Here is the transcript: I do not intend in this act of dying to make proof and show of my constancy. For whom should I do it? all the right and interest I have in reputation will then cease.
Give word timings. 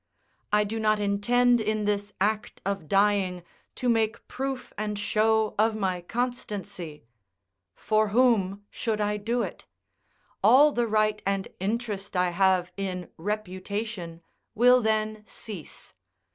I 0.51 0.63
do 0.63 0.79
not 0.79 0.97
intend 0.97 1.61
in 1.61 1.85
this 1.85 2.11
act 2.19 2.59
of 2.65 2.87
dying 2.87 3.43
to 3.75 3.87
make 3.87 4.27
proof 4.27 4.73
and 4.75 4.97
show 4.97 5.53
of 5.59 5.75
my 5.75 6.01
constancy. 6.01 7.05
For 7.75 8.07
whom 8.07 8.65
should 8.71 8.99
I 8.99 9.17
do 9.17 9.43
it? 9.43 9.67
all 10.43 10.71
the 10.71 10.87
right 10.87 11.21
and 11.23 11.49
interest 11.59 12.15
I 12.15 12.31
have 12.31 12.71
in 12.77 13.11
reputation 13.19 14.23
will 14.55 14.81
then 14.81 15.23
cease. 15.27 15.93